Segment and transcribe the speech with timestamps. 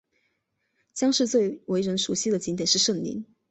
[0.95, 3.23] 姜市最为人熟悉的景点是圣陵。